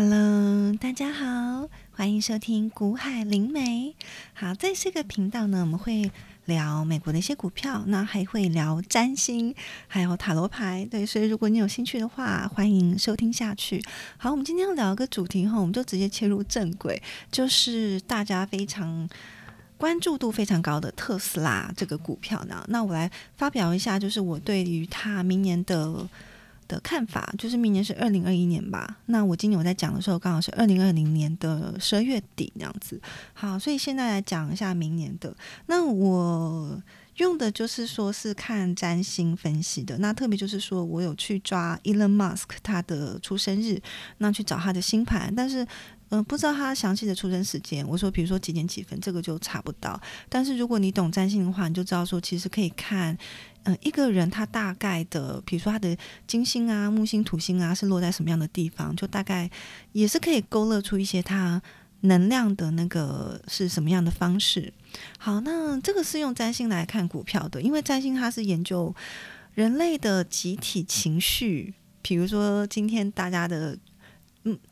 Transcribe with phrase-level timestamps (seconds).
[0.00, 3.96] Hello，大家好，欢迎收听股海灵媒。
[4.32, 6.12] 好，在这个频道呢，我们会
[6.44, 9.52] 聊美国的一些股票，那还会聊占星，
[9.88, 10.86] 还有塔罗牌。
[10.88, 13.82] 对，所以如果你有兴趣的话，欢迎收听下去。
[14.18, 19.10] 好，我们今天要聊一个主题哈，我们就直接切入正轨，就是大家非常
[19.76, 22.64] 关注度非常高的特斯拉这个股票呢。
[22.68, 26.08] 那我来发表一下，就是我对于它明年的。
[26.68, 28.98] 的看法就是明年是二零二一年吧。
[29.06, 33.00] 那我今年我在讲的时候，刚好是二零二零年的十二月底那样子。
[33.32, 35.34] 好，所以现在来讲一下明年的。
[35.66, 36.80] 那我
[37.18, 39.96] 用的就是说是看占星分析的。
[39.98, 43.80] 那特别就是说我有去抓 Elon Musk 他的出生日，
[44.16, 45.64] 那去找他的星盘，但是。
[46.10, 47.86] 嗯，不知道他详细的出生时间。
[47.86, 50.00] 我说，比如说几点几分，这个就查不到。
[50.30, 53.14] 但是如果你懂占星的话，你就知道说，其实可以看，
[53.64, 55.94] 嗯，一个人他大概的，比如说他的
[56.26, 59.50] 金星啊、木星、土星啊，是落在什么样的地方，就大概
[59.92, 61.60] 也是可以勾勒出一些他
[62.00, 64.72] 能量的那个是什么样的方式。
[65.18, 68.94] 好，那这个是用占星来看股票的，因为占星它是研究
[69.54, 73.78] 人类的集体情绪，比如说今天大家的。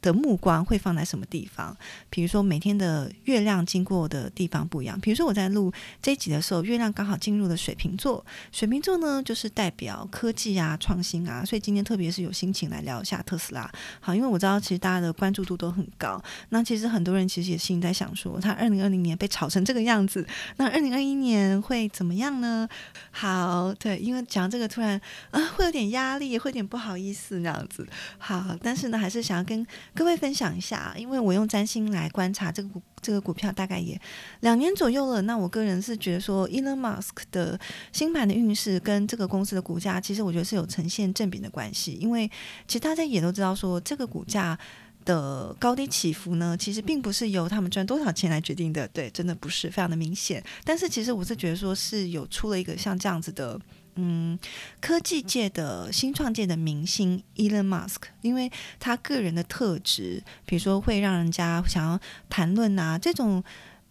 [0.00, 1.76] 的目光会放在什么地方？
[2.10, 4.98] 比如说每天的月亮经过的地方不一样。
[5.00, 8.24] 比如说我在录这一集的时候，月亮刚好进入了水瓶座。
[8.52, 11.44] 水瓶座呢，就是代表科技啊、创新啊。
[11.44, 13.70] 所以今天特别是有心情来聊一下特斯拉。
[14.00, 16.22] 好，因为我知道其实大家的关注度都很高。
[16.50, 22.68] 那其实很多人其实也心里在想说，他二零二零年被炒成这个样子，那二零二一年会怎么样呢？
[23.10, 27.86] 好，对，因为讲这个突然啊，会有点压力，会有点不好意思那样子。
[28.18, 34.00] 好，但是呢，还是想要跟各位分享一下，因为我用占星来观察这个股这个股票大概也
[34.40, 35.22] 两年左右了。
[35.22, 37.58] 那我个人是觉得说，Elon Musk 的
[37.92, 41.92] 星盘的运势跟这个公司的股价，其实我觉得是有呈现正比的关系。
[42.00, 42.30] 因为
[42.66, 44.58] 其实大家也都知道说，这个股价
[45.04, 48.86] 的高低起伏呢，其实并不是由他们赚多少钱来决定的。
[48.88, 50.42] 对，真的不是非常的明显。
[50.64, 53.60] 但是其实我是觉得说是有出了一个像这样子的。
[53.96, 54.38] 嗯，
[54.80, 61.98] 科技界的新创界的明星 Elon Musk，因为他个人的特质，比如说会让人家想要
[62.28, 63.42] 谈论啊，这种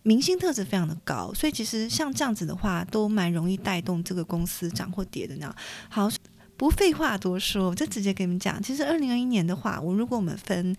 [0.03, 5.55] 明星特质非常的高，所以其实像这样子的话，都蛮容易带动这个公司涨或跌的那。
[5.89, 6.09] 好，
[6.55, 10.75] 不废话多说，我就直接跟你们讲，其实二零二一年的话，我如果我们分。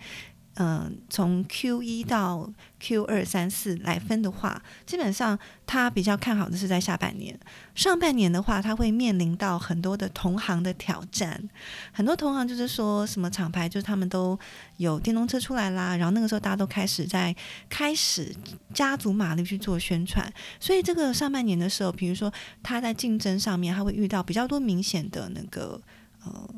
[0.58, 2.50] 嗯，从 Q 一到
[2.80, 7.38] Q 二三四来分的话，基本上他比较看好的是在下半年。
[7.74, 11.46] 上半年的话，他会面临到很多的同行的挑战。
[11.92, 14.38] 很多同行就是说什么厂牌，就是他们都
[14.78, 17.36] 有电动车出来啦，然后那个时候大家都开始在
[17.68, 18.34] 开始
[18.72, 20.32] 加足马力去做宣传。
[20.58, 25.78] 所以这个上半年的时候，比如说他在竞争上面，他会遇到比较多明显的那个
[26.24, 26.48] 呃。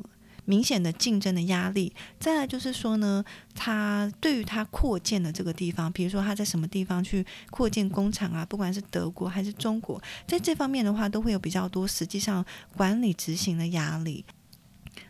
[0.49, 3.23] 明显的竞争的压力，再来就是说呢，
[3.53, 12.43] 他对于他扩建的这个地方，比如说他在什么地方去扩建工厂啊，不管是德国还是中国，在这方面的话，都会有比较多实际上
[12.75, 14.25] 管理执行的压力。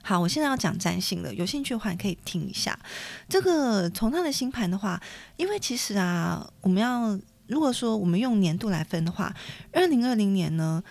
[0.02, 2.78] 好，我现在要讲占星了，有兴趣的话你可以听一下。
[3.30, 5.02] 这个从他的星盘的话，
[5.38, 7.18] 因为其实啊，我们要
[7.48, 9.34] 如果说我们用年度来分的话，
[9.72, 10.84] 二零二零年呢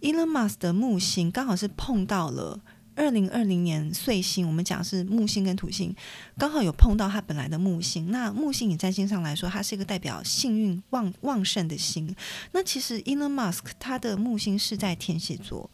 [0.00, 2.58] ，Elon Musk 的木星刚好是碰到了。
[2.94, 5.94] 二零二零年岁星，我们讲是木星跟土星，
[6.36, 8.10] 刚好有碰到它本来的木星。
[8.10, 12.14] 那木星以占星上来说，它是一个代表幸运旺旺盛的星。
[12.52, 15.70] 那其实 Elon Musk 他的木星是在天蝎座，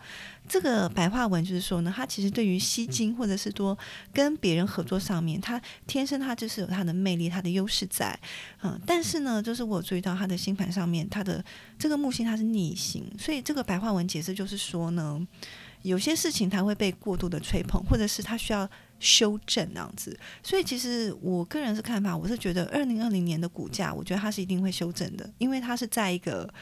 [0.48, 3.76] 这个白话文就是说呢，他其实对于吸金或者是说
[4.12, 8.18] 跟别人合作上面，他天生他就是有他的魅力、他的优势在。
[8.62, 11.44] 嗯，但是呢，就是我注意到他的星盘上面，他的
[11.78, 15.26] 这个木星它是逆行，所以这个白话文解释就是说呢。
[15.82, 18.68] 有些事情它会被过度的吹捧，或者是它需要
[18.98, 20.18] 修正那样子。
[20.42, 26.52] 所以其实我个人是看法，我是觉得二零二零年的股价，我觉得它是一定会修正的，因为它是在一个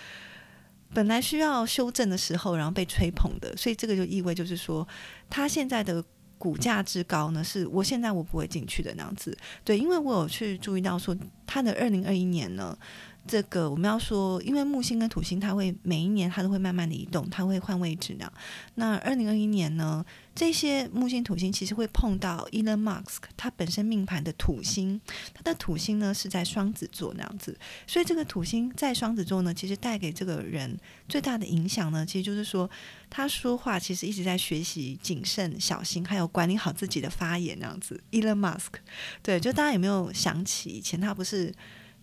[0.93, 3.57] 本来需要修正的时候，然后被吹捧的。
[3.57, 4.87] 所以这个就意味就是说，
[5.31, 6.05] 它现在的
[6.39, 9.37] 股价之高呢，是我现在我不会进去的那样子。
[9.65, 11.17] 对，因为我有去注意到说，
[11.47, 12.77] 它的二零二一年呢。
[13.27, 18.33] 这个我们要说，因为木星跟土星，它会每一年它都会慢慢的移动，它会换位置呢。
[18.77, 25.01] 那二零二一年呢，这些木星土星其实会碰到 Elon Musk 他本身命盘的土星，
[25.35, 30.79] 他的土星呢是在双子座那样子，所以这个土星在双子座呢，其实带给这个人
[31.09, 32.71] 最大的影响呢，其实就是说
[33.11, 38.01] 他说话其实一直在学习谨慎小心，还有管理好自己的发言那样子。
[38.13, 38.75] Elon Musk，
[39.23, 41.53] 对，就大家有没有想起以前他不是？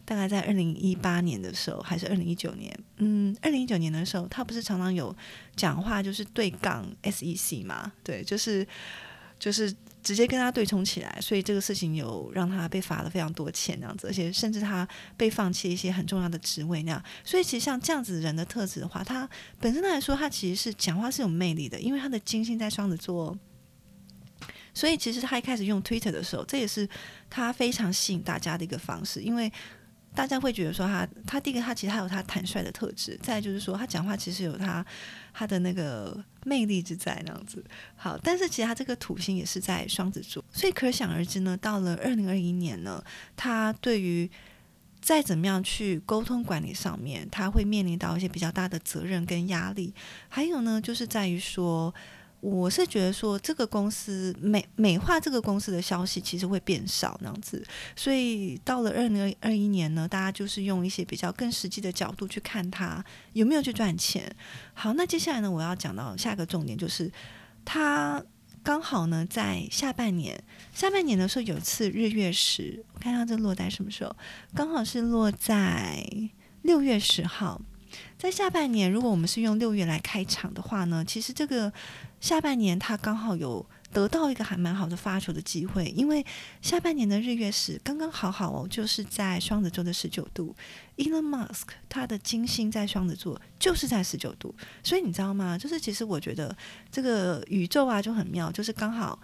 [0.06, 2.78] 大概在二零一八年的时候，还是二零一九年？
[2.98, 5.16] 嗯，二零一九年的时候，他不是常常有
[5.56, 7.92] 讲话，就是对杠 SEC 嘛？
[8.04, 8.68] 对，就是。
[9.40, 17.04] 就是直接跟他对冲起来，所以这个事情有让他被罚了非常多钱那样子，而且甚至他被放弃一些很重要的职位那样。
[17.26, 19.30] 所以其实像这样子人的特质的话，他
[19.60, 23.38] 本身来说，他其实是讲话是有魅力的，因为他的金星在双子座。
[24.74, 26.88] 所以其实他一开始用 Twitter 的时候，这也是
[27.30, 29.52] 他非常吸引大家的一个方式，因为
[30.16, 34.86] 大家会觉得说他，他第一个他其实他有他坦率的特质，再就是说他讲话其实有他
[35.34, 37.64] 他的那个魅力之在那样子。
[37.96, 43.04] 好，但是其实他这个土星也是在双子座，所以可想而知呢，到了二零二一年呢，
[43.36, 44.30] 他对于
[45.02, 49.94] 再怎么样去沟通管理上面，他会面临到一些比较大的责任跟压力。
[50.30, 51.94] 还有呢，就是在于说。
[52.44, 63.02] 我是觉得说，这个公司美美化这个公司的消息其实会变少那样子，所以到了二零二一年呢，大家就是用一些比较更实际的角度去看它
[63.32, 64.30] 有没有去赚钱。
[64.74, 67.10] 好，那接下来呢，我要讲到下一个重点，就是
[67.64, 68.22] 它
[68.62, 70.38] 刚好呢在下半年，
[70.74, 74.14] 下半年的时候有一次日月食，我看到这落在什么时候，
[74.54, 76.06] 刚好是落在
[76.64, 77.62] 六月十号。
[78.18, 81.72] 在下半年，如果我们是用六月来开场的话呢，其实这个
[82.24, 86.26] 下半年他刚好有得到一个还蛮好的发球的机会，因为
[86.62, 90.56] 下半年的日月食刚刚好好哦，就是在双子座的十九度
[90.96, 95.58] ，Elon Musk 他的金星在双子座就是在十九度，所以你知道吗？
[95.58, 96.56] 就是其实我觉得
[96.90, 99.20] 这个宇宙啊就很妙，就是刚好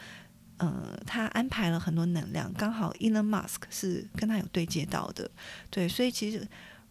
[0.58, 5.32] 呃他安排了很多能量，刚好 Elon Musk 是跟他有对接到的，
[5.70, 6.46] 对，所以其实。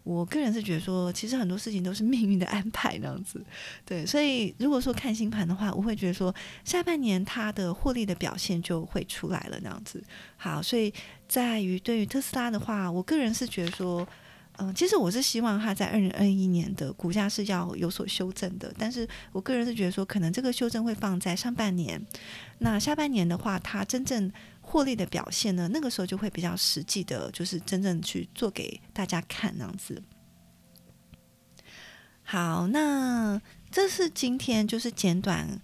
[0.08, 3.44] 我个人是觉得说，其实很多事情都是命运的安排那样子，
[3.84, 4.06] 对。
[4.06, 6.34] 所以如果说看星盘的话，我会觉得说，
[6.64, 10.02] 下半年它的获利的表现就会出来了那样子。
[10.38, 10.90] 好，所以
[11.28, 14.08] 在于对于特斯拉的话，我个人是觉得说，
[14.58, 22.00] 嗯，其实我是希望它在二零二一年的股价是要有所修正的，但是我个人是觉得说，可能这个修正会放在上半年，
[22.58, 24.30] 那下半年的话，它真正。
[24.70, 25.66] 获利的表现呢？
[25.72, 30.02] 那个时候就会比较实际的，就是真正去做给大家看那样子。
[32.22, 33.40] 好，那
[33.70, 35.58] 这是今天就是简短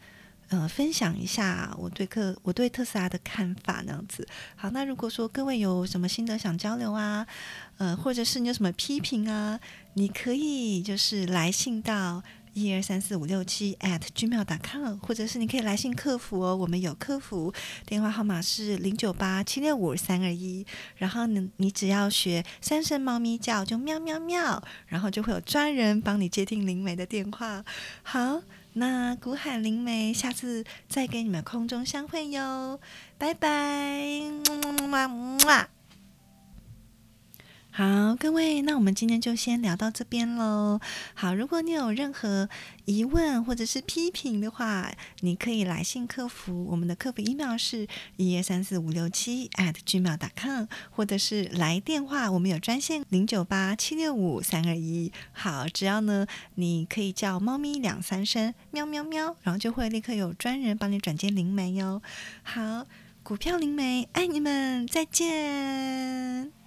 [0.48, 4.26] 呃分享一下我对特我对特斯拉的看法那样子。
[4.56, 7.26] 好，那如果说各位有什么心得想交流啊，
[7.78, 9.58] 呃，或者是你有什么批评啊，
[9.94, 12.22] 你可以就是来信到。
[12.56, 17.52] 一二三四五六七 at gmail.com，或者是你可以来信客服哦，我们有客服
[17.84, 20.64] 电话号码是零九八七六五三二一，
[20.94, 27.64] 然后呢，你只要学三声猫咪叫就喵喵喵，然后就会有专人帮你接听灵媒的电话。
[28.04, 28.40] 好，
[28.76, 32.80] 那古海灵梅下次再给你们空中相会哟，
[33.16, 35.08] 拜拜，么么么
[35.46, 35.73] 么。
[37.76, 40.78] 好，各位，那我们今天就先聊到这边喽。
[41.12, 42.48] 好，如果你有任何
[42.84, 44.92] 疑问或者是批评的话，
[45.22, 55.10] 你可以来信客服，我们的客服 email 是一二三四五六七 at gmail.com，或者是来电话，我们有专线零九八七六五三二一。
[55.32, 62.00] 好，只要呢，你可以叫猫咪两三声，喵喵喵，然后就会立刻有专人帮你转接灵媒哟。
[62.44, 62.86] 好，
[63.24, 66.63] 股票灵媒，爱你们，再见。